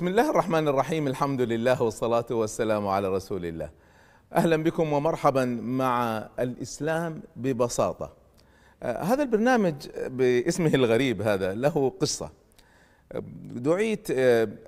بسم 0.00 0.08
الله 0.08 0.30
الرحمن 0.30 0.68
الرحيم 0.68 1.06
الحمد 1.06 1.40
لله 1.40 1.82
والصلاة 1.82 2.26
والسلام 2.30 2.88
على 2.88 3.08
رسول 3.08 3.46
الله 3.46 3.70
أهلا 4.32 4.56
بكم 4.56 4.92
ومرحبا 4.92 5.44
مع 5.62 6.18
الإسلام 6.38 7.22
ببساطة 7.36 8.12
هذا 8.82 9.22
البرنامج 9.22 9.74
باسمه 10.06 10.74
الغريب 10.74 11.22
هذا 11.22 11.54
له 11.54 11.92
قصة 12.00 12.30
دعيت 13.44 14.10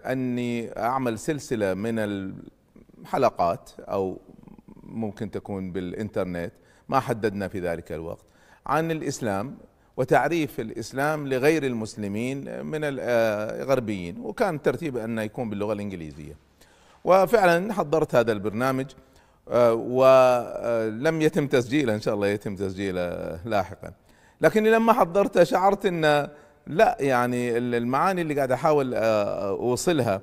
أني 0.06 0.78
أعمل 0.78 1.18
سلسلة 1.18 1.74
من 1.74 1.98
الحلقات 1.98 3.70
أو 3.80 4.20
ممكن 4.82 5.30
تكون 5.30 5.72
بالإنترنت 5.72 6.52
ما 6.88 7.00
حددنا 7.00 7.48
في 7.48 7.60
ذلك 7.60 7.92
الوقت 7.92 8.24
عن 8.66 8.90
الإسلام 8.90 9.56
وتعريف 9.96 10.60
الإسلام 10.60 11.28
لغير 11.28 11.66
المسلمين 11.66 12.66
من 12.66 12.80
الغربيين 12.82 14.20
وكان 14.20 14.62
ترتيب 14.62 14.96
انه 14.96 15.22
يكون 15.22 15.50
باللغة 15.50 15.72
الإنجليزية. 15.72 16.36
وفعلا 17.04 17.72
حضرت 17.72 18.14
هذا 18.14 18.32
البرنامج 18.32 18.86
آه، 19.50 19.74
ولم 19.74 21.22
يتم 21.22 21.46
تسجيله 21.46 21.94
إن 21.94 22.00
شاء 22.00 22.14
الله 22.14 22.26
يتم 22.26 22.56
تسجيله 22.56 23.38
لاحقا. 23.44 23.92
لكني 24.40 24.70
لما 24.70 24.92
حضرته 24.92 25.44
شعرت 25.44 25.86
إن 25.86 26.28
لا 26.66 26.96
يعني 27.00 27.58
المعاني 27.58 28.22
اللي 28.22 28.34
قاعد 28.34 28.52
أحاول 28.52 28.94
آه، 28.94 29.48
أوصلها 29.50 30.20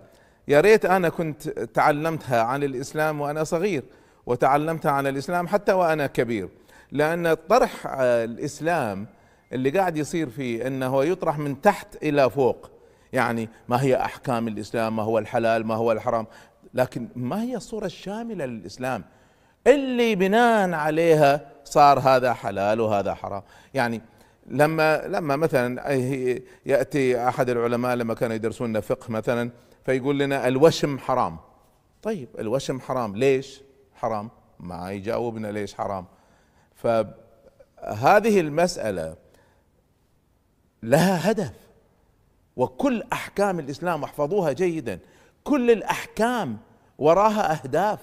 يا 0.47 0.61
ريت 0.61 0.85
أنا 0.85 1.09
كنت 1.09 1.49
تعلمتها 1.49 2.41
عن 2.41 2.63
الإسلام 2.63 3.21
وأنا 3.21 3.43
صغير 3.43 3.83
وتعلمتها 4.25 4.91
عن 4.91 5.07
الإسلام 5.07 5.47
حتى 5.47 5.73
وأنا 5.73 6.07
كبير. 6.07 6.49
لأن 6.91 7.33
طرح 7.33 7.87
آه، 7.87 8.23
الإسلام 8.23 9.07
اللي 9.53 9.69
قاعد 9.69 9.97
يصير 9.97 10.29
فيه 10.29 10.67
إنه 10.67 11.05
يطرح 11.05 11.37
من 11.37 11.61
تحت 11.61 12.03
إلى 12.03 12.29
فوق. 12.29 12.69
يعني 13.13 13.49
ما 13.67 13.81
هي 13.81 13.95
أحكام 13.95 14.47
الإسلام 14.47 14.95
ما 14.95 15.03
هو 15.03 15.19
الحلال 15.19 15.65
ما 15.65 15.75
هو 15.75 15.91
الحرام. 15.91 16.27
لكن 16.73 17.07
ما 17.15 17.41
هي 17.41 17.55
الصورة 17.55 17.85
الشاملة 17.85 18.45
للإسلام؟ 18.45 19.03
اللي 19.67 20.15
بناء 20.15 20.71
عليها 20.71 21.51
صار 21.63 21.99
هذا 21.99 22.33
حلال 22.33 22.81
وهذا 22.81 23.13
حرام. 23.13 23.43
يعني 23.73 24.01
لما 24.47 25.07
لما 25.07 25.35
مثلا 25.35 25.93
يأتي 26.65 27.27
أحد 27.27 27.49
العلماء 27.49 27.95
لما 27.95 28.13
كانوا 28.13 28.35
يدرسون 28.35 28.79
فقه 28.79 29.11
مثلا 29.11 29.51
فيقول 29.85 30.19
لنا 30.19 30.47
الوشم 30.47 30.99
حرام. 30.99 31.37
طيب 32.03 32.29
الوشم 32.39 32.79
حرام 32.79 33.15
ليش 33.15 33.61
حرام؟ 33.95 34.29
ما 34.59 34.91
يجاوبنا 34.91 35.47
ليش 35.47 35.73
حرام. 35.73 36.05
فهذه 36.75 38.39
المسألة 38.39 39.15
لها 40.83 41.31
هدف. 41.31 41.53
وكل 42.55 43.03
أحكام 43.13 43.59
الإسلام 43.59 44.03
احفظوها 44.03 44.51
جيدا. 44.51 44.99
كل 45.43 45.71
الأحكام 45.71 46.57
وراها 46.97 47.51
أهداف. 47.51 47.99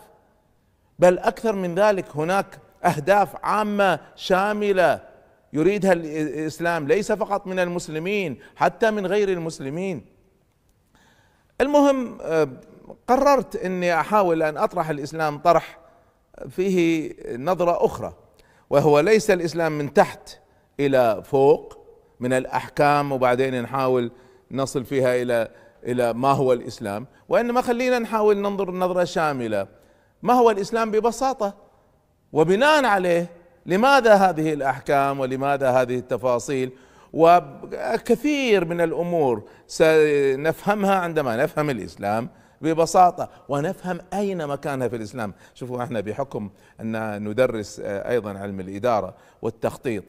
بل 0.99 1.19
أكثر 1.19 1.53
من 1.53 1.75
ذلك 1.75 2.17
هناك 2.17 2.59
أهداف 2.85 3.37
عامة 3.45 4.01
شاملة 4.17 5.03
يريدها 5.53 5.93
الإسلام 5.93 6.89
ليس 6.89 7.13
فقط 7.13 7.47
من 7.47 7.59
المسلمين 7.59 8.39
حتى 8.57 8.91
من 8.91 9.07
غير 9.07 9.29
المسلمين. 9.29 10.07
المهم 11.61 12.19
قررت 13.07 13.57
إني 13.57 14.01
أحاول 14.01 14.43
أن 14.43 14.57
أطرح 14.57 14.89
الإسلام 14.91 15.39
طرح 15.39 15.79
فيه 16.51 17.15
نظرة 17.37 17.85
أخرى 17.87 18.15
وهو 18.71 19.01
ليس 19.01 19.31
الإسلام 19.31 19.79
من 19.79 19.95
تحت 19.95 20.39
إلى 20.81 21.23
فوق 21.25 21.86
من 22.21 22.33
الأحكام 22.33 23.13
وبعدين 23.13 23.63
نحاول 23.63 24.11
نصل 24.51 24.85
فيها 24.85 25.23
إلى 25.23 25.49
إلى 25.85 26.13
ما 26.13 26.33
هو 26.33 26.53
الإسلام. 26.53 27.07
وإنما 27.29 27.61
خلينا 27.61 27.99
نحاول 27.99 28.37
ننظر 28.37 28.71
نظرة 28.71 29.05
شاملة. 29.05 29.67
ما 30.23 30.35
هو 30.35 30.51
الإسلام 30.51 30.91
ببساطة؟ 30.91 31.55
وبناء 32.33 32.85
عليه 32.85 33.31
لماذا 33.67 34.15
هذه 34.15 34.53
الأحكام 34.53 35.21
ولماذا 35.21 35.71
هذه 35.71 35.99
التفاصيل؟ 35.99 36.73
وكثير 37.13 38.65
من 38.65 38.81
الأمور 38.81 39.43
سنفهمها 39.67 40.95
عندما 40.95 41.37
نفهم 41.37 41.71
الإسلام 41.71 42.29
ببساطة. 42.61 43.29
ونفهم 43.49 43.99
أين 44.15 44.47
مكانها 44.47 44.89
في 44.89 44.97
الإسلام. 44.97 45.35
شوفوا 45.55 45.83
إحنا 45.83 46.01
بحكم 46.01 46.51
أن 46.81 47.23
ندرس 47.29 47.81
أيضا 47.85 48.39
علم 48.39 48.61
الإدارة 48.61 49.15
والتخطيط. 49.43 50.05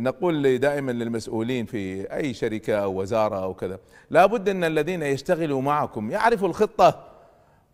نقول 0.00 0.58
دائما 0.58 0.92
للمسؤولين 0.92 1.66
في 1.66 2.12
أي 2.14 2.34
شركة 2.34 2.74
أو 2.74 3.00
وزارة 3.00 3.42
أو 3.42 3.54
كذا 3.54 3.78
لابد 4.10 4.48
أن 4.48 4.64
الذين 4.64 5.02
يشتغلوا 5.02 5.62
معكم 5.62 6.10
يعرفوا 6.10 6.48
الخطة 6.48 7.04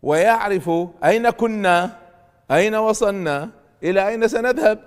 ويعرفوا 0.03 0.89
أين 1.05 1.31
كنا 1.31 1.99
أين 2.51 2.75
وصلنا 2.75 3.51
إلى 3.83 4.09
أين 4.09 4.29
سنذهب 4.29 4.79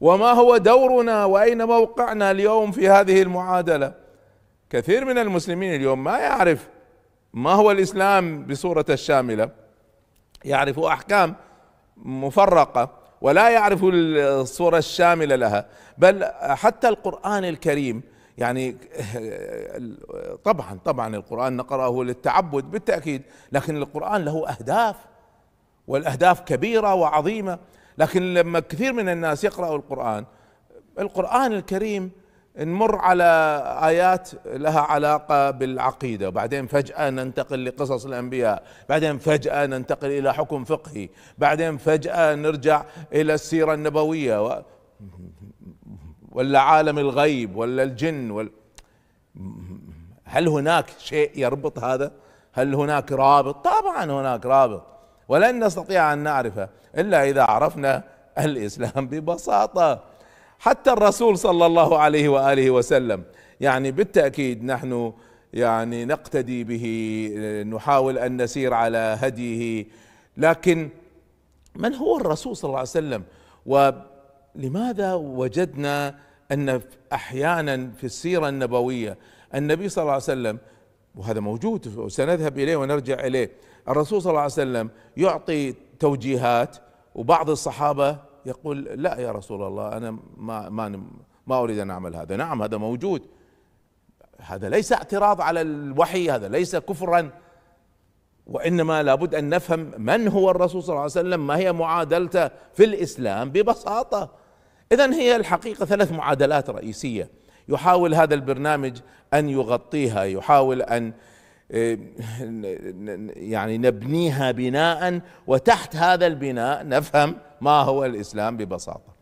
وما 0.00 0.32
هو 0.32 0.56
دورنا 0.56 1.24
وأين 1.24 1.64
موقعنا 1.64 2.30
اليوم 2.30 2.72
في 2.72 2.88
هذه 2.88 3.22
المعادلة. 3.22 3.94
كثير 4.70 5.04
من 5.04 5.18
المسلمين 5.18 5.74
اليوم 5.74 6.04
ما 6.04 6.18
يعرف 6.18 6.68
ما 7.34 7.52
هو 7.52 7.70
الإسلام 7.70 8.46
بصورته 8.46 8.94
الشاملة. 8.94 9.50
يعرف 10.44 10.78
أحكام 10.78 11.34
مفرقة. 11.96 12.99
ولا 13.20 13.50
يعرف 13.50 13.80
الصورة 13.84 14.78
الشاملة 14.78 15.36
لها. 15.36 15.66
بل 15.98 16.24
حتى 16.40 16.88
القرآن 16.88 17.44
الكريم 17.44 18.02
يعني 18.38 18.76
طبعا 20.44 20.78
طبعا 20.84 21.16
القرآن 21.16 21.56
نقرأه 21.56 22.04
للتعبد 22.04 22.64
بالتأكيد 22.64 23.22
لكن 23.52 23.76
القرآن 23.76 24.24
له 24.24 24.48
أهداف 24.48 24.96
والأهداف 25.88 26.40
كبيرة 26.40 26.94
وعظيمة. 26.94 27.58
لكن 27.98 28.34
لما 28.34 28.60
كثير 28.60 28.92
من 28.92 29.08
الناس 29.08 29.44
يقرأوا 29.44 29.76
القرآن 29.76 30.24
القرآن 30.98 31.52
الكريم 31.52 32.10
نمر 32.60 32.96
على 32.96 33.62
آيات 33.82 34.30
لها 34.46 34.80
علاقة 34.80 35.50
بالعقيدة 35.50 36.28
وبعدين 36.28 36.66
فجأة 36.66 37.10
ننتقل 37.10 37.64
لقصص 37.64 38.06
الأنبياء 38.06 38.62
بعدين 38.88 39.18
فجأة 39.18 39.66
ننتقل 39.66 40.08
إلى 40.08 40.34
حكم 40.34 40.64
فقهي 40.64 41.08
بعدين 41.38 41.76
فجأة 41.76 42.34
نرجع 42.34 42.84
إلى 43.12 43.34
السيرة 43.34 43.74
النبوية 43.74 44.46
و... 44.46 44.62
ولا 46.32 46.60
عالم 46.60 46.98
الغيب 46.98 47.56
ولا 47.56 47.82
الجن 47.82 48.30
ولا 48.30 48.50
هل 50.24 50.48
هناك 50.48 50.86
شيء 50.98 51.30
يربط 51.34 51.78
هذا؟ 51.78 52.12
هل 52.52 52.74
هناك 52.74 53.12
رابط؟ 53.12 53.64
طبعا 53.64 54.04
هناك 54.04 54.46
رابط 54.46 54.86
ولن 55.28 55.64
نستطيع 55.64 56.12
أن 56.12 56.18
نعرفه 56.18 56.68
إلا 56.96 57.28
إذا 57.28 57.42
عرفنا 57.42 58.02
الإسلام 58.38 59.06
ببساطة. 59.06 60.09
حتى 60.60 60.92
الرسول 60.92 61.38
صلى 61.38 61.66
الله 61.66 61.98
عليه 61.98 62.28
وآله 62.28 62.70
وسلم. 62.70 63.22
يعني 63.60 63.90
بالتأكيد 63.90 64.64
نحن 64.64 65.12
يعني 65.52 66.04
نقتدي 66.04 66.64
به 66.64 66.84
نحاول 67.76 68.18
أن 68.18 68.42
نسير 68.42 68.74
على 68.74 69.16
هديه. 69.20 69.86
لكن 70.36 70.88
من 71.76 71.94
هو 71.94 72.16
الرسول 72.16 72.56
صلى 72.56 72.68
الله 72.68 72.78
عليه 72.78 72.88
وسلم؟ 72.88 73.22
ولماذا 73.66 75.14
وجدنا 75.14 76.14
أن 76.52 76.80
أحيانا 77.12 77.90
في 77.96 78.04
السيرة 78.04 78.48
النبوية 78.48 79.18
النبي 79.54 79.88
صلى 79.88 80.02
الله 80.02 80.12
عليه 80.12 80.22
وسلم 80.22 80.58
وهذا 81.14 81.40
موجود 81.40 81.98
وسنذهب 81.98 82.58
إليه 82.58 82.76
ونرجع 82.76 83.14
إليه 83.26 83.50
الرسول 83.88 84.22
صلى 84.22 84.30
الله 84.30 84.40
عليه 84.40 84.52
وسلم 84.52 84.90
يعطي 85.16 85.74
توجيهات 85.98 86.76
وبعض 87.14 87.50
الصحابة 87.50 88.29
يقول 88.46 88.84
لا 88.84 89.20
يا 89.20 89.32
رسول 89.32 89.62
الله 89.62 89.96
أنا 89.96 90.18
ما 90.36 90.68
ما 90.68 91.02
ما 91.46 91.58
أريد 91.58 91.78
أن 91.78 91.90
أعمل 91.90 92.16
هذا. 92.16 92.36
نعم 92.36 92.62
هذا 92.62 92.76
موجود. 92.76 93.22
هذا 94.38 94.68
ليس 94.68 94.92
اعتراض 94.92 95.40
على 95.40 95.60
الوحي 95.60 96.30
هذا 96.30 96.48
ليس 96.48 96.76
كفرا. 96.76 97.30
وإنما 98.46 99.02
لابد 99.02 99.34
أن 99.34 99.48
نفهم 99.48 99.90
من 99.98 100.28
هو 100.28 100.50
الرسول 100.50 100.82
صلى 100.82 100.88
الله 100.88 101.00
عليه 101.00 101.10
وسلم 101.10 101.46
ما 101.46 101.56
هي 101.56 101.72
معادلته 101.72 102.48
في 102.48 102.84
الإسلام 102.84 103.50
ببساطة. 103.50 104.30
اذا 104.92 105.14
هي 105.14 105.36
الحقيقة 105.36 105.86
ثلاث 105.86 106.12
معادلات 106.12 106.70
رئيسية. 106.70 107.30
يحاول 107.68 108.14
هذا 108.14 108.34
البرنامج 108.34 108.98
أن 109.34 109.48
يغطيها 109.48 110.24
يحاول 110.24 110.82
أن 110.82 111.12
يعني 113.36 113.78
نبنيها 113.78 114.50
بناء 114.50 115.20
وتحت 115.46 115.96
هذا 115.96 116.26
البناء 116.26 116.88
نفهم 116.88 117.36
ما 117.60 117.80
هو 117.80 118.04
الإسلام 118.04 118.56
ببساطة. 118.56 119.14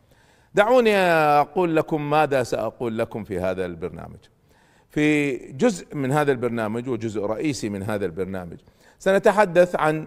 دعوني 0.55 0.97
أقول 0.97 1.77
لكم 1.77 2.11
ماذا 2.11 2.43
سأقول 2.43 2.99
لكم 2.99 3.25
في 3.25 3.41
هذا 3.41 3.67
البرنامج. 3.67 4.19
في 4.91 5.37
جزء 5.53 5.95
من 5.95 6.13
هذا 6.13 6.33
البرنامج 6.33 6.89
وجزء 6.89 7.23
رئيسي 7.23 7.69
من 7.69 7.83
هذا 7.83 8.07
البرنامج 8.07 8.59
سنتحدث 8.99 9.77
عن 9.77 10.07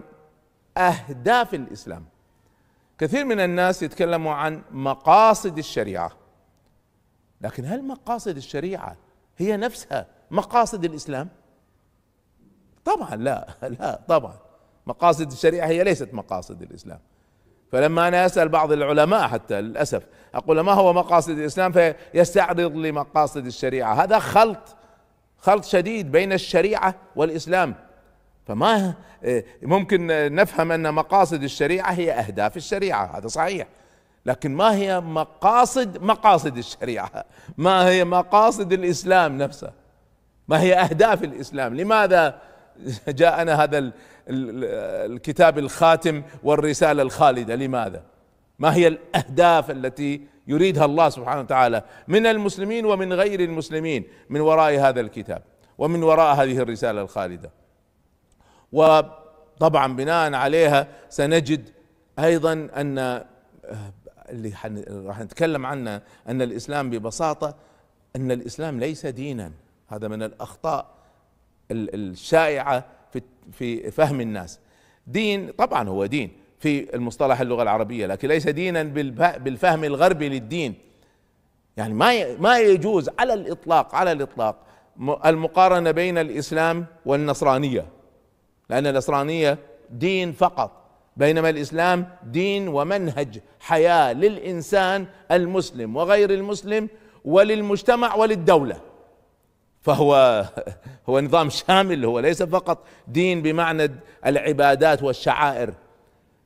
أهداف 0.76 1.54
الإسلام. 1.54 2.04
كثير 2.98 3.24
من 3.24 3.40
الناس 3.40 3.82
يتكلموا 3.82 4.32
عن 4.32 4.62
مقاصد 4.70 5.58
الشريعة. 5.58 6.12
لكن 7.40 7.64
هل 7.64 7.84
مقاصد 7.84 8.36
الشريعة 8.36 8.96
هي 9.38 9.56
نفسها 9.56 10.06
مقاصد 10.30 10.84
الإسلام؟ 10.84 11.28
طبعا 12.84 13.16
لا 13.16 13.48
لا 13.62 14.00
طبعا. 14.08 14.34
مقاصد 14.86 15.32
الشريعة 15.32 15.66
هي 15.66 15.84
ليست 15.84 16.14
مقاصد 16.14 16.62
الإسلام. 16.62 16.98
فلما 17.72 18.08
أنا 18.08 18.26
أسأل 18.26 18.48
بعض 18.48 18.72
العلماء 18.72 19.28
حتى 19.28 19.60
للأسف 19.60 20.02
أقول 20.34 20.60
ما 20.60 20.72
هو 20.72 20.92
مقاصد 20.92 21.38
الإسلام؟ 21.38 21.72
فيستعرض 21.72 22.76
لي 22.76 22.92
مقاصد 22.92 23.46
الشريعة. 23.46 23.94
هذا 24.02 24.18
خلط 24.18 24.76
خلط 25.38 25.64
شديد 25.64 26.12
بين 26.12 26.32
الشريعة 26.32 26.94
والإسلام. 27.16 27.74
فما 28.46 28.94
ممكن 29.62 30.06
نفهم 30.34 30.72
أن 30.72 30.94
مقاصد 30.94 31.42
الشريعة 31.42 31.92
هي 31.92 32.12
أهداف 32.12 32.56
الشريعة 32.56 33.18
هذا 33.18 33.28
صحيح. 33.28 33.66
لكن 34.26 34.54
ما 34.54 34.74
هي 34.74 35.00
مقاصد 35.00 36.02
مقاصد 36.02 36.56
الشريعة؟ 36.56 37.24
ما 37.58 37.88
هي 37.88 38.04
مقاصد 38.04 38.72
الإسلام 38.72 39.38
نفسه؟ 39.38 39.72
ما 40.48 40.60
هي 40.60 40.74
أهداف 40.74 41.24
الإسلام؟ 41.24 41.74
لماذا 41.74 42.40
جاءنا 43.08 43.62
هذا 43.64 43.92
الكتاب 44.28 45.58
الخاتم 45.58 46.22
والرسالة 46.42 47.02
الخالدة. 47.02 47.54
لماذا؟ 47.54 48.02
ما 48.58 48.74
هي 48.74 48.86
الأهداف 48.88 49.70
التي 49.70 50.20
يريدها 50.46 50.84
الله 50.84 51.08
سبحانه 51.08 51.40
وتعالى 51.40 51.82
من 52.08 52.26
المسلمين 52.26 52.86
ومن 52.86 53.12
غير 53.12 53.40
المسلمين 53.40 54.04
من 54.30 54.40
وراء 54.40 54.78
هذا 54.78 55.00
الكتاب 55.00 55.42
ومن 55.78 56.02
وراء 56.02 56.34
هذه 56.34 56.58
الرسالة 56.58 57.02
الخالدة؟ 57.02 57.50
وطبعا 58.72 59.96
بناء 59.96 60.34
عليها 60.34 60.86
سنجد 61.08 61.68
أيضا 62.18 62.52
أن 62.52 62.98
آه، 62.98 63.24
اللي 64.28 64.52
راح 64.90 65.20
نتكلم 65.20 65.66
عنه 65.66 66.00
أن 66.28 66.42
الإسلام 66.42 66.90
ببساطة 66.90 67.54
أن 68.16 68.30
الإسلام 68.30 68.80
ليس 68.80 69.06
دينا. 69.06 69.52
هذا 69.88 70.08
من 70.08 70.22
الأخطاء 70.22 70.86
الشائعة 71.72 72.84
في 73.12 73.22
في 73.52 73.90
فهم 73.90 74.20
الناس. 74.20 74.60
دين 75.06 75.50
طبعا 75.50 75.88
هو 75.88 76.06
دين 76.06 76.30
في 76.58 76.94
المصطلح 76.94 77.40
اللغة 77.40 77.62
العربية 77.62 78.06
لكن 78.06 78.28
ليس 78.28 78.48
دينا 78.48 78.82
بالفهم 79.38 79.84
الغربي 79.84 80.28
للدين. 80.28 80.74
يعني 81.76 81.94
ما 81.94 82.36
ما 82.36 82.58
يجوز 82.58 83.10
على 83.18 83.34
الإطلاق 83.34 83.94
على 83.94 84.12
الإطلاق 84.12 84.56
المقارنة 85.26 85.90
بين 85.90 86.18
الإسلام 86.18 86.86
والنصرانية. 87.06 87.86
لأن 88.70 88.86
النصرانية 88.86 89.58
دين 89.90 90.32
فقط 90.32 90.70
بينما 91.16 91.50
الإسلام 91.50 92.06
دين 92.24 92.68
ومنهج 92.68 93.40
حياة 93.60 94.12
للإنسان 94.12 95.06
المسلم 95.30 95.96
وغير 95.96 96.30
المسلم 96.30 96.88
وللمجتمع 97.24 98.14
وللدولة. 98.14 98.80
فهو 99.82 100.44
هو 101.08 101.20
نظام 101.20 101.50
شامل 101.50 102.04
هو 102.04 102.20
ليس 102.20 102.42
فقط 102.42 102.84
دين 103.08 103.42
بمعنى 103.42 103.90
العبادات 104.26 105.02
والشعائر. 105.02 105.74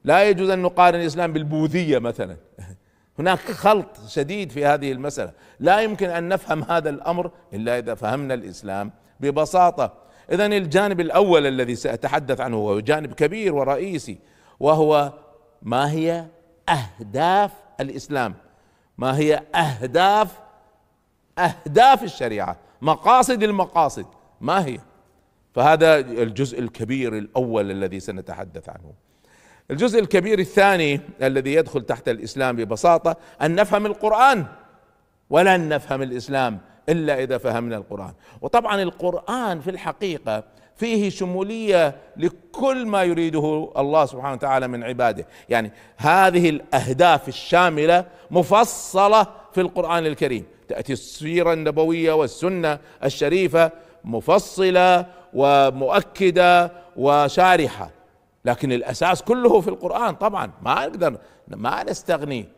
لا 0.04 0.28
يجوز 0.28 0.50
أن 0.50 0.62
نقارن 0.62 1.00
الإسلام 1.00 1.32
بالبوذية 1.32 1.98
مثلا. 1.98 2.36
هناك 3.18 3.38
خلط 3.38 3.88
شديد 4.08 4.52
في 4.52 4.66
هذه 4.66 4.92
المسألة. 4.92 5.32
لا 5.60 5.80
يمكن 5.80 6.10
أن 6.10 6.28
نفهم 6.28 6.62
هذا 6.62 6.90
الأمر 6.90 7.30
إلا 7.52 7.78
إذا 7.78 7.94
فهمنا 7.94 8.34
الإسلام 8.34 8.92
ببساطة. 9.20 9.92
اذا 10.32 10.46
الجانب 10.46 11.00
الأول 11.00 11.46
الذي 11.46 11.74
سأتحدث 11.74 12.40
عنه 12.40 12.56
هو 12.56 12.80
جانب 12.80 13.12
كبير 13.12 13.54
ورئيسي 13.54 14.18
وهو 14.60 15.12
ما 15.62 15.92
هي 15.92 16.26
أهداف 16.68 17.50
الإسلام؟ 17.80 18.34
ما 18.98 19.18
هي 19.18 19.42
اهداف 19.54 20.32
أهداف 21.38 22.02
الشريعة؟ 22.02 22.65
مقاصد 22.82 23.42
المقاصد. 23.42 24.06
ما 24.40 24.66
هي؟ 24.66 24.78
فهذا 25.54 25.98
الجزء 25.98 26.58
الكبير 26.58 27.18
الأول 27.18 27.70
الذي 27.70 28.00
سنتحدث 28.00 28.68
عنه. 28.68 28.92
الجزء 29.70 30.00
الكبير 30.00 30.38
الثاني 30.38 31.00
الذي 31.22 31.54
يدخل 31.54 31.82
تحت 31.82 32.08
الإسلام 32.08 32.56
ببساطة 32.56 33.16
أن 33.42 33.54
نفهم 33.54 33.86
القرآن. 33.86 34.46
ولن 35.30 35.68
نفهم 35.68 36.02
الإسلام 36.02 36.58
إلا 36.88 37.22
إذا 37.22 37.38
فهمنا 37.38 37.76
القرآن. 37.76 38.12
وطبعا 38.40 38.82
القرآن 38.82 39.60
في 39.60 39.70
الحقيقة 39.70 40.44
فيه 40.76 41.10
شمولية 41.10 41.96
لكل 42.16 42.86
ما 42.86 43.02
يريده 43.02 43.72
الله 43.76 44.06
سبحانه 44.06 44.32
وتعالى 44.32 44.68
من 44.68 44.84
عباده. 44.84 45.26
يعني 45.48 45.72
هذه 45.96 46.50
الأهداف 46.50 47.28
الشاملة 47.28 48.04
مفصلة 48.30 49.26
في 49.52 49.60
القرآن 49.60 50.06
الكريم. 50.06 50.44
تأتي 50.68 50.92
السيرة 50.92 51.52
النبوية 51.52 52.12
والسنة 52.12 52.78
الشريفة 53.04 53.70
مفصلة 54.04 55.06
ومؤكدة 55.34 56.72
وشارحة. 56.96 57.90
لكن 58.44 58.72
الأساس 58.72 59.22
كله 59.22 59.60
في 59.60 59.68
القرآن 59.68 60.14
طبعا. 60.14 60.50
ما 60.62 60.86
نقدر 60.86 61.18
ما 61.48 61.84
نستغني 61.84 62.48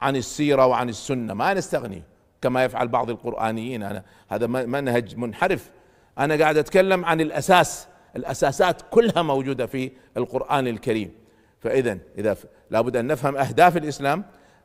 عن 0.00 0.16
السيرة 0.16 0.66
وعن 0.66 0.88
السنة 0.88 1.34
ما 1.34 1.54
نستغني 1.54 2.02
كما 2.42 2.64
يفعل 2.64 2.88
بعض 2.88 3.10
القرآنيين. 3.10 3.82
أنا 3.82 4.02
هذا 4.28 4.46
منهج 4.46 5.16
منحرف. 5.16 5.70
أنا 6.18 6.36
قاعد 6.36 6.56
أتكلم 6.56 7.04
عن 7.04 7.20
الأساس. 7.20 7.86
الأساسات 8.16 8.82
كلها 8.90 9.22
موجودة 9.22 9.66
في 9.66 9.90
القرآن 10.16 10.66
الكريم. 10.66 11.10
فاذا 11.60 11.98
إذا 12.18 12.36
لابد 12.70 12.96
أن 12.96 13.06
نفهم 13.06 13.36
أهداف 13.36 13.76
الإسلام. 13.76 14.24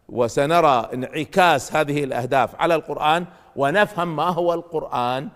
وسنرى 0.09 0.89
انعكاس 0.93 1.75
هذه 1.75 2.03
الأهداف 2.03 2.55
على 2.55 2.75
القرآن 2.75 3.25
ونفهم 3.55 4.15
ما 4.15 4.29
هو 4.29 4.53
القرآن. 4.53 5.29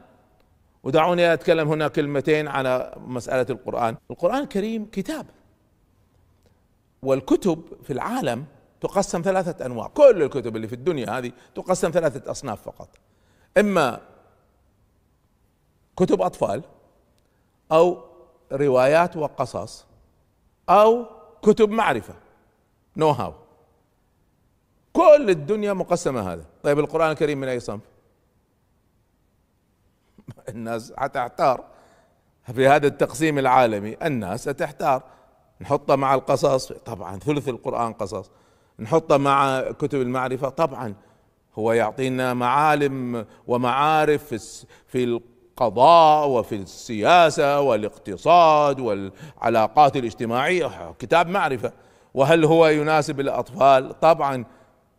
ودعوني 0.84 1.34
أتكلم 1.34 1.68
هنا 1.68 1.88
كلمتين 1.88 2.48
على 2.48 2.94
مسألة 2.98 3.46
القرآن. 3.50 3.98
القرآن 4.12 4.42
الكريم 4.44 4.86
كتاب. 4.92 5.26
والكتب 7.04 7.62
في 7.84 7.94
العالم 7.94 8.46
تقسم 8.82 9.22
ثلاثة 9.22 9.66
أنواع. 9.66 9.88
كل 9.88 10.24
الكتب 10.24 10.56
اللي 10.56 10.68
في 10.68 10.76
الدنيا 10.76 11.18
هذه 11.18 11.32
تقسم 11.56 11.92
ثلاثة 11.92 12.32
أصناف 12.32 12.62
فقط. 12.62 12.90
إما 13.58 14.02
كتب 15.98 16.22
أطفال 16.22 16.64
أو 17.72 18.04
روايات 18.52 19.18
وقصص 19.18 19.86
أو 20.70 21.06
كتب 21.42 21.70
معرفة. 21.70 22.14
نو 22.98 23.10
هاو 23.10 23.34
كل 24.96 25.30
الدنيا 25.30 25.74
مقسمة 25.74 26.34
هذا. 26.34 26.46
طيب 26.64 26.80
القرآن 26.80 27.12
الكريم 27.12 27.38
من 27.42 27.48
أي 27.48 27.60
صنف؟ 27.60 27.82
الناس 30.50 30.94
حتحتار 30.98 31.64
في 32.54 32.68
هذا 32.68 32.88
التقسيم 32.88 33.40
العالمي 33.40 33.98
الناس 34.04 34.50
ستحتار. 34.50 35.04
نحطه 35.62 35.96
مع 35.96 36.16
القصص 36.16 36.72
طبعا 36.72 37.20
ثلث 37.20 37.50
القرآن 37.50 37.94
قصص 37.94 38.32
نحطه 38.80 39.18
مع 39.18 39.62
كتب 39.62 40.02
المعرفة 40.02 40.50
طبعا 40.50 40.94
هو 41.56 41.74
يعطينا 41.74 42.34
معالم 42.34 43.26
ومعارف 43.48 44.34
في 44.88 45.04
القضاء 45.04 46.28
وفي 46.28 46.56
السياسة 46.56 47.62
والاقتصاد 47.62 48.80
والعلاقات 48.80 49.98
الاجتماعية 49.98 50.94
كتاب 51.00 51.28
معرفة. 51.28 51.72
وهل 52.14 52.46
هو 52.46 52.68
يناسب 52.68 53.20
الأطفال؟ 53.20 54.00
طبعا 54.00 54.46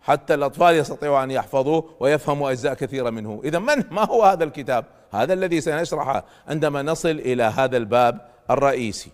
حتى 0.06 0.34
الأطفال 0.34 0.74
يستطيعوا 0.74 1.24
أن 1.24 1.30
يحفظوه 1.30 1.84
ويفهموا 2.00 2.50
أجزاء 2.50 2.74
كثيرة 2.74 3.10
منه. 3.10 3.40
إذا 3.44 3.58
من؟ 3.58 3.84
ما 3.90 4.04
هو 4.04 4.22
هذا 4.22 4.44
الكتاب؟ 4.44 4.84
هذا 5.10 5.32
الذي 5.32 5.60
سنشرحه 5.60 6.24
عندما 6.48 6.82
نصل 6.82 7.08
إلى 7.08 7.42
هذا 7.42 7.76
الباب 7.76 8.20
الرئيسي. 8.50 9.10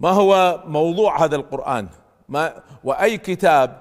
ما 0.00 0.10
هو 0.10 0.62
موضوع 0.66 1.24
هذا 1.24 1.36
القرآن؟ 1.36 1.88
ما 2.28 2.62
وأي 2.84 3.18
كتاب 3.18 3.80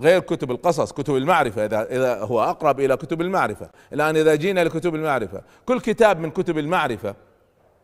غير 0.00 0.20
كتب 0.20 0.50
القصص 0.50 0.92
كتب 0.92 1.16
المعرفة 1.16 1.64
إذا 1.64 1.82
إذا 1.82 2.24
هو 2.24 2.42
أقرب 2.42 2.80
إلى 2.80 2.96
كتب 2.96 3.20
المعرفة. 3.20 3.70
الآن 3.92 4.16
إذا 4.16 4.34
جينا 4.34 4.64
لكتب 4.64 4.94
المعرفة 4.94 5.42
كل 5.66 5.80
كتاب 5.80 6.20
من 6.20 6.30
كتب 6.30 6.58
المعرفة 6.58 7.14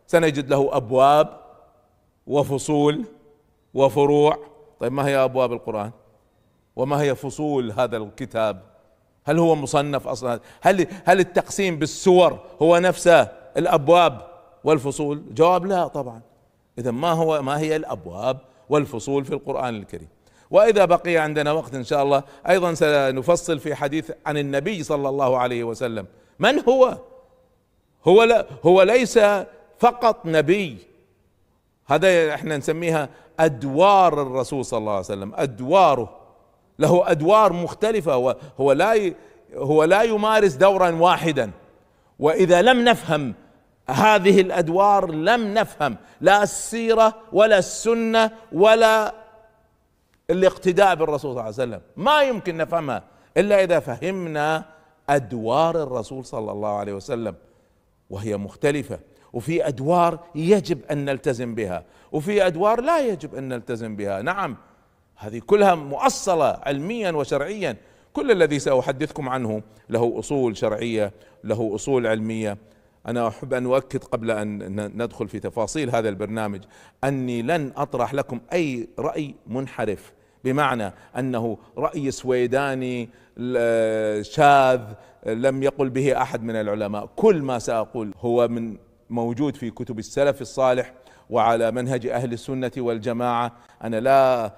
سنجد 0.06 0.50
له 0.50 0.76
أبواب 0.76 1.40
وفصول 2.26 3.04
وفروع. 3.74 4.38
طيب 4.80 4.92
ما 4.92 5.06
هي 5.06 5.16
أبواب 5.16 5.52
القرآن؟ 5.52 5.90
وما 6.76 7.00
هي 7.00 7.14
فصول 7.14 7.72
هذا 7.72 7.96
الكتاب؟ 7.96 8.62
هل 9.24 9.38
هو 9.38 9.54
مصنف 9.54 10.08
أصلا؟ 10.08 10.40
هل 10.60 10.86
هل 11.04 11.20
التقسيم 11.20 11.78
بالسور 11.78 12.38
هو 12.62 12.78
نفسه 12.78 13.28
الأبواب 13.56 14.26
والفصول؟ 14.64 15.22
جواب 15.34 15.66
لا 15.66 15.86
طبعا. 15.86 16.20
إذا 16.78 16.90
ما 16.90 17.12
هو 17.12 17.42
ما 17.42 17.58
هي 17.58 17.76
الأبواب 17.76 18.38
والفصول 18.68 19.24
في 19.24 19.32
القرآن 19.32 19.76
الكريم؟ 19.76 20.08
وإذا 20.50 20.84
بقي 20.84 21.16
عندنا 21.16 21.52
وقت 21.52 21.74
إن 21.74 21.84
شاء 21.84 22.02
الله 22.02 22.22
أيضا 22.48 22.74
سنفصل 22.74 23.58
في 23.58 23.74
حديث 23.74 24.10
عن 24.26 24.38
النبي 24.38 24.82
صلى 24.82 25.08
الله 25.08 25.38
عليه 25.38 25.64
وسلم. 25.64 26.06
من 26.38 26.60
هو؟ 26.60 26.98
هو 28.08 28.22
لا 28.22 28.46
هو 28.66 28.82
ليس 28.82 29.18
فقط 29.78 30.26
نبي. 30.26 30.78
هذا 31.86 32.34
إحنا 32.34 32.56
نسميها 32.56 33.08
أدوار 33.40 34.22
الرسول 34.22 34.64
صلى 34.64 34.78
الله 34.78 34.90
عليه 34.90 35.00
وسلم 35.00 35.32
أدواره. 35.34 36.21
له 36.78 37.10
أدوار 37.10 37.52
مختلفة 37.52 38.36
هو 38.60 38.72
لا 38.72 39.12
هو 39.54 39.84
لا 39.84 40.02
يمارس 40.02 40.54
دورا 40.54 40.90
واحدا. 40.90 41.50
وإذا 42.18 42.62
لم 42.62 42.84
نفهم 42.84 43.34
هذه 43.90 44.40
الأدوار 44.40 45.10
لم 45.10 45.54
نفهم 45.54 45.96
لا 46.20 46.42
السيرة 46.42 47.14
ولا 47.32 47.58
السنة 47.58 48.30
ولا 48.52 49.14
الاقتداء 50.30 50.94
بالرسول 50.94 51.20
صلى 51.20 51.30
الله 51.30 51.42
عليه 51.42 51.50
وسلم. 51.50 51.80
ما 51.96 52.22
يمكن 52.22 52.56
نفهمها 52.56 53.02
إلا 53.36 53.64
إذا 53.64 53.80
فهمنا 53.80 54.64
أدوار 55.08 55.82
الرسول 55.82 56.24
صلى 56.24 56.52
الله 56.52 56.78
عليه 56.78 56.92
وسلم. 56.92 57.34
وهي 58.10 58.36
مختلفة. 58.36 58.98
وفي 59.32 59.68
أدوار 59.68 60.18
يجب 60.34 60.78
أن 60.90 61.04
نلتزم 61.04 61.54
بها. 61.54 61.84
وفي 62.12 62.46
أدوار 62.46 62.80
لا 62.80 62.98
يجب 62.98 63.34
أن 63.34 63.48
نلتزم 63.48 63.96
بها. 63.96 64.22
نعم 64.22 64.56
هذه 65.22 65.38
كلها 65.46 65.74
مؤصلة 65.74 66.60
علميا 66.62 67.10
وشرعيا. 67.10 67.76
كل 68.12 68.30
الذي 68.30 68.58
سأحدثكم 68.58 69.28
عنه 69.28 69.62
له 69.90 70.18
أصول 70.18 70.56
شرعية 70.56 71.12
له 71.44 71.74
أصول 71.74 72.06
علمية. 72.06 72.58
أنا 73.06 73.28
أحب 73.28 73.54
أن 73.54 73.66
أؤكد 73.66 74.04
قبل 74.04 74.30
أن 74.30 75.02
ندخل 75.02 75.28
في 75.28 75.40
تفاصيل 75.40 75.90
هذا 75.90 76.08
البرنامج. 76.08 76.60
أني 77.04 77.42
لن 77.42 77.72
أطرح 77.76 78.14
لكم 78.14 78.40
أي 78.52 78.88
رأي 78.98 79.34
منحرف 79.46 80.12
بمعنى 80.44 80.92
أنه 81.18 81.58
رأي 81.78 82.10
سويداني 82.10 83.08
شاذ 84.22 84.80
لم 85.26 85.62
يقل 85.62 85.90
به 85.90 86.22
أحد 86.22 86.42
من 86.42 86.56
العلماء. 86.56 87.06
كل 87.16 87.42
ما 87.42 87.58
سأقول 87.58 88.14
هو 88.20 88.48
من 88.48 88.76
موجود 89.10 89.56
في 89.56 89.70
كتب 89.70 89.98
السلف 89.98 90.40
الصالح 90.40 90.92
وعلى 91.30 91.70
منهج 91.70 92.06
أهل 92.06 92.32
السنة 92.32 92.72
والجماعة. 92.76 93.52
أنا 93.84 94.00
لا 94.00 94.52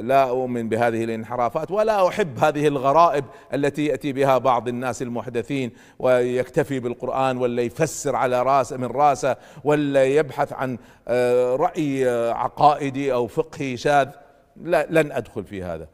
لا 0.00 0.28
أؤمن 0.28 0.68
بهذه 0.68 1.04
الانحرافات 1.04 1.70
ولا 1.70 2.08
أحب 2.08 2.38
هذه 2.38 2.66
الغرائب 2.68 3.24
التي 3.54 3.86
يأتي 3.86 4.12
بها 4.12 4.38
بعض 4.38 4.68
الناس 4.68 5.02
المحدثين 5.02 5.70
ويكتفي 5.98 6.80
بالقرآن 6.80 7.36
ولا 7.36 7.62
يفسر 7.62 8.16
على 8.16 8.42
راس 8.42 8.72
من 8.72 8.84
راسه 8.86 9.36
ولا 9.64 10.04
يبحث 10.04 10.52
عن 10.52 10.78
رأي 11.56 12.08
عقائدي 12.30 13.12
أو 13.12 13.26
فقهي 13.26 13.76
شاذ. 13.76 14.08
لا 14.62 14.86
لن 14.90 15.12
أدخل 15.12 15.44
في 15.44 15.62
هذا. 15.62 15.88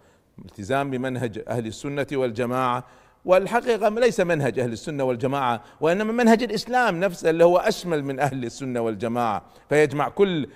التزام 0.44 0.90
بمنهج 0.90 1.42
أهل 1.48 1.66
السنة 1.66 2.06
والجماعة 2.12 2.84
والحقيقة 3.24 3.88
ليس 3.88 4.20
منهج 4.20 4.58
أهل 4.58 4.72
السنة 4.72 5.04
والجماعة 5.04 5.60
وإنما 5.80 6.12
منهج 6.12 6.42
الإسلام 6.42 7.00
نفسه 7.00 7.30
اللي 7.30 7.44
هو 7.44 7.58
أشمل 7.58 8.04
من 8.04 8.20
أهل 8.20 8.44
السنة 8.44 8.80
والجماعة 8.80 9.42
فيجمع 9.68 10.08
كل 10.08 10.48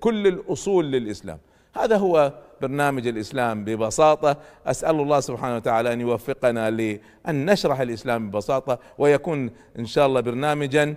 كل 0.00 0.26
الأصول 0.26 0.84
للإسلام. 0.84 1.38
هذا 1.76 1.96
هو 1.96 2.32
برنامج 2.62 3.06
الإسلام 3.06 3.64
ببساطة. 3.64 4.36
أسأل 4.66 5.00
الله 5.00 5.20
سبحانه 5.20 5.56
وتعالى 5.56 5.92
أن 5.92 6.00
يوفقنا 6.00 6.70
لأن 6.70 7.50
نشرح 7.50 7.80
الإسلام 7.80 8.30
ببساطة 8.30 8.78
ويكون 8.98 9.50
إن 9.78 9.86
شاء 9.86 10.06
الله 10.06 10.20
برنامجا 10.20 10.94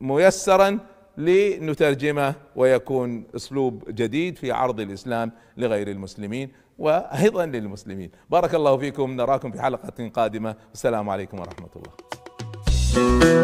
ميسرا 0.00 0.78
لنترجمه 1.16 2.34
ويكون 2.56 3.24
أسلوب 3.36 3.84
جديد 3.88 4.38
في 4.38 4.52
عرض 4.52 4.80
الإسلام 4.80 5.32
لغير 5.56 5.88
المسلمين 5.88 6.50
وأيضا 6.78 7.46
للمسلمين. 7.46 8.10
بارك 8.30 8.54
الله 8.54 8.76
فيكم. 8.76 9.16
نراكم 9.16 9.52
في 9.52 9.62
حلقة 9.62 10.08
قادمة. 10.08 10.56
والسلام 10.70 11.10
عليكم 11.10 11.40
ورحمة 11.40 11.68
الله. 11.76 13.41